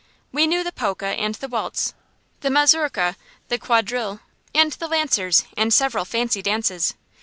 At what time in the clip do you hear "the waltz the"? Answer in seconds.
1.35-2.49